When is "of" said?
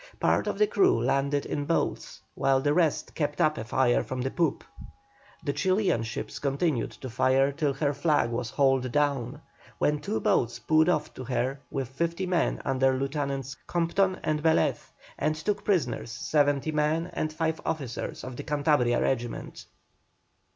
0.47-0.57, 18.23-18.35